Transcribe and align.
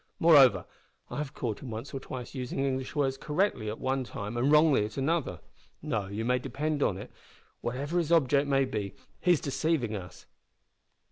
Moreover, 0.19 0.65
I 1.11 1.19
have 1.19 1.35
caught 1.35 1.59
him 1.61 1.69
once 1.69 1.93
or 1.93 1.99
twice 1.99 2.33
using 2.33 2.57
English 2.57 2.95
words 2.95 3.19
correctly 3.19 3.69
at 3.69 3.77
one 3.79 4.03
time 4.03 4.35
and 4.35 4.51
wrongly 4.51 4.83
at 4.83 4.97
another. 4.97 5.41
No, 5.79 6.07
you 6.07 6.25
may 6.25 6.39
depend 6.39 6.81
on 6.81 6.97
it 6.97 7.01
that, 7.11 7.15
whatever 7.61 7.99
his 7.99 8.11
object 8.11 8.47
may 8.47 8.65
be, 8.65 8.95
he 9.19 9.33
is 9.33 9.39
deceiving 9.39 9.95
us." 9.95 10.25